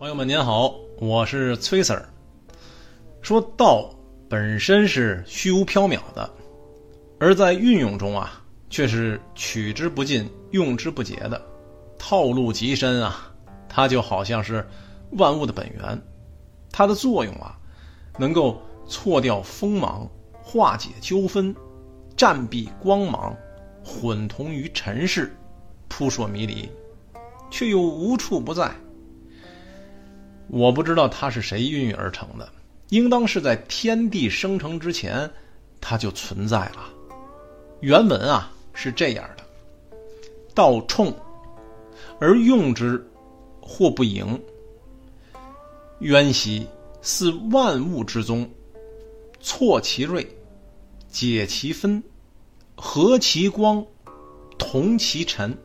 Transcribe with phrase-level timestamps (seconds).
[0.00, 2.02] 朋友们您好，我是崔 Sir。
[3.20, 3.90] 说道
[4.30, 6.30] 本身是虚无缥缈的，
[7.18, 11.38] 而在运用中啊，却是取之不尽、用之不竭的，
[11.98, 13.30] 套路极深啊。
[13.68, 14.66] 它就好像是
[15.18, 16.02] 万物的本源，
[16.72, 17.54] 它的作用啊，
[18.16, 20.08] 能够错掉锋芒，
[20.42, 21.54] 化解纠纷，
[22.16, 23.36] 暂避光芒，
[23.84, 25.30] 混同于尘世，
[25.88, 26.70] 扑朔迷离，
[27.50, 28.72] 却又无处不在。
[30.52, 32.48] 我不知道它是谁孕育而成的，
[32.88, 35.30] 应当是在天地生成之前，
[35.80, 36.90] 它就存在了。
[37.78, 39.44] 原文啊是这样的：
[40.52, 41.14] 道冲，
[42.18, 43.08] 而用之，
[43.60, 44.40] 或不盈。
[46.00, 46.66] 渊兮，
[47.00, 48.50] 似万物之宗，
[49.38, 50.26] 错其锐，
[51.08, 52.02] 解其分，
[52.74, 53.86] 和其光，
[54.58, 55.56] 同其尘，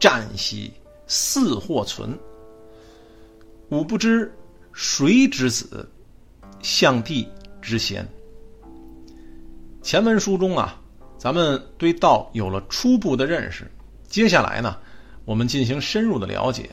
[0.00, 0.72] 湛兮，
[1.06, 2.18] 似或存。
[3.72, 4.30] 吾不知
[4.74, 5.88] 谁之子，
[6.60, 7.26] 象帝
[7.62, 8.06] 之先。
[9.80, 10.78] 前文书中啊，
[11.16, 13.66] 咱们对道有了初步的认识。
[14.06, 14.76] 接下来呢，
[15.24, 16.68] 我们进行深入的了解。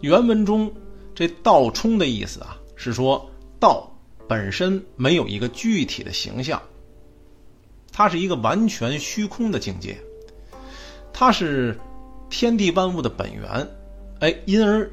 [0.00, 0.72] 原文中
[1.14, 3.86] 这“道冲”的意思啊，是说道
[4.26, 6.62] 本身没有一个具体的形象，
[7.92, 9.98] 它是一个完全虚空的境界，
[11.12, 11.78] 它是
[12.30, 13.68] 天地万物的本源。
[14.20, 14.90] 哎，因而。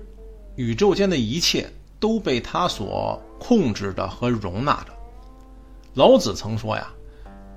[0.55, 4.93] 宇宙间的一切都被他所控制着和容纳着。
[5.93, 6.87] 老子曾说呀：“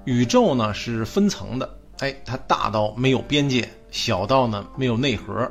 [0.05, 5.51] 宇宙呢是分层的，哎，它大到没有边界，小到呢没有内核。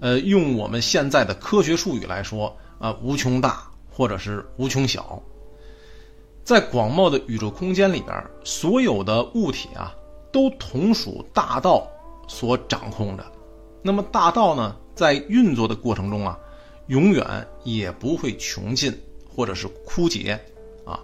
[0.00, 5.20] 呃，用我们现在的科学术语来说啊，无穷大或者是无穷小。
[6.44, 9.92] 在广袤的宇宙空间里边，所有的物体啊，
[10.32, 11.84] 都同属大道
[12.28, 13.24] 所掌控着。
[13.82, 16.38] 那么大道呢，在运作的过程中啊。”
[16.88, 18.96] 永远也不会穷尽，
[19.28, 20.40] 或者是枯竭，
[20.84, 21.00] 啊，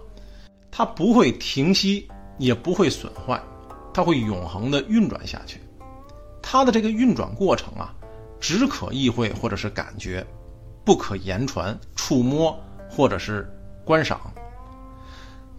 [0.71, 3.41] 它不会停息，也不会损坏，
[3.93, 5.59] 它会永恒的运转下去。
[6.41, 7.93] 它的这个运转过程啊，
[8.39, 10.25] 只可意会或者是感觉，
[10.85, 12.57] 不可言传、触摸
[12.89, 13.49] 或者是
[13.85, 14.19] 观赏。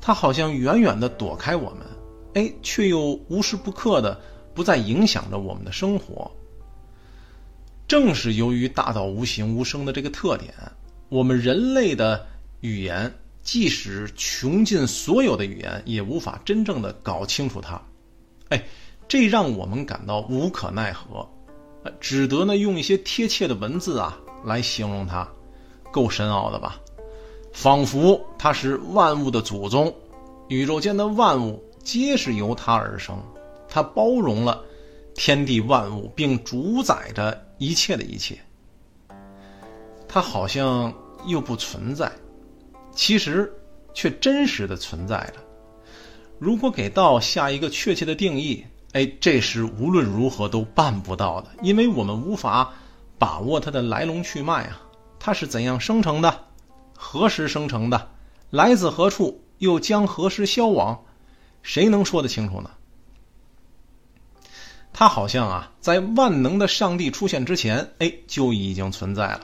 [0.00, 1.86] 它好像远远的躲开我们，
[2.34, 4.20] 哎，却又无时不刻的
[4.52, 6.30] 不再影响着我们的生活。
[7.86, 10.52] 正是由于大道无形无声的这个特点，
[11.08, 12.26] 我们人类的
[12.60, 17.80] 语言，即使穷尽所有的语言，也无法真正的搞清楚它。
[18.48, 18.64] 哎，
[19.06, 21.28] 这让我们感到无可奈何，
[22.00, 25.28] 只得呢用一些贴切的文字啊来形容它，
[25.92, 26.80] 够深奥的吧？
[27.52, 29.94] 仿佛它是万物的祖宗，
[30.48, 33.14] 宇宙间的万物皆是由它而生，
[33.68, 34.64] 它包容了
[35.14, 37.43] 天地万物，并主宰着。
[37.58, 38.38] 一切的一切，
[40.08, 40.92] 它好像
[41.26, 42.10] 又不存在，
[42.92, 43.52] 其实
[43.92, 45.40] 却真实的存在着。
[46.38, 52.72] 如果给道下一个确切的定义，哎，这是无论如何都办不到的，因为我们无法
[53.18, 54.82] 把握它的来龙去脉啊，
[55.18, 56.46] 它是怎样生成的，
[56.96, 58.10] 何时生成的，
[58.50, 61.04] 来自何处，又将何时消亡，
[61.62, 62.70] 谁能说得清楚呢？
[64.96, 69.40] 它好像啊，在万能的上帝出现之前，哎，就已经存在了，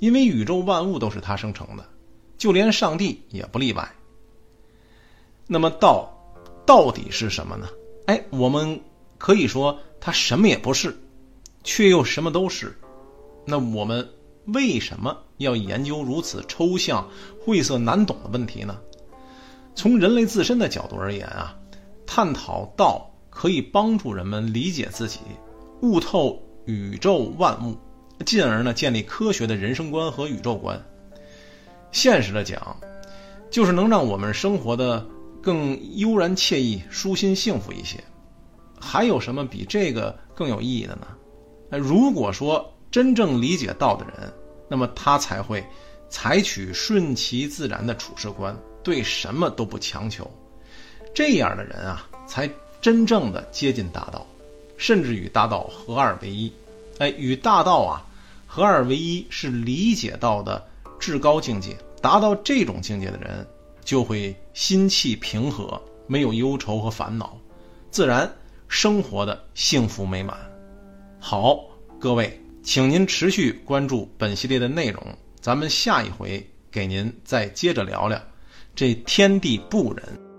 [0.00, 1.84] 因为宇宙万物都是他生成的，
[2.36, 3.88] 就连上帝也不例外。
[5.46, 6.12] 那么道
[6.66, 7.68] 到底是什么呢？
[8.06, 8.80] 哎，我们
[9.18, 10.98] 可以说它什么也不是，
[11.62, 12.76] 却又什么都是。
[13.46, 14.08] 那我们
[14.46, 17.08] 为什么要研究如此抽象、
[17.44, 18.80] 晦涩难懂的问题呢？
[19.76, 21.56] 从人类自身的角度而言啊，
[22.04, 23.08] 探讨道。
[23.34, 25.20] 可以帮助人们理解自己，
[25.80, 27.74] 悟透宇宙万物，
[28.26, 30.80] 进而呢建立科学的人生观和宇宙观。
[31.90, 32.76] 现实的讲，
[33.50, 35.04] 就是能让我们生活的
[35.42, 37.98] 更悠然惬意、舒心幸福一些。
[38.78, 41.06] 还有什么比这个更有意义的呢？
[41.70, 44.32] 那如果说真正理解道的人，
[44.68, 45.64] 那么他才会
[46.10, 50.30] 采取顺其自然的处事观，对什么都不强求。
[51.14, 52.48] 这样的人啊，才。
[52.82, 54.26] 真正的接近大道，
[54.76, 56.52] 甚至与大道合二为一，
[56.98, 58.04] 哎，与大道啊
[58.44, 60.62] 合二为一是理解到的
[60.98, 61.76] 至高境界。
[62.02, 63.46] 达到这种境界的人，
[63.84, 67.38] 就会心气平和，没有忧愁和烦恼，
[67.92, 68.28] 自然
[68.66, 70.36] 生活的幸福美满。
[71.20, 71.64] 好，
[72.00, 75.00] 各位，请您持续关注本系列的内容，
[75.40, 78.20] 咱们下一回给您再接着聊聊
[78.74, 80.31] 这天地不仁。